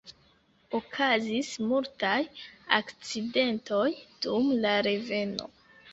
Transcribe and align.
Okazis 0.79 1.51
multaj 1.73 2.15
akcidentoj 2.79 3.87
dum 4.25 4.53
la 4.65 4.77
reveno. 4.89 5.51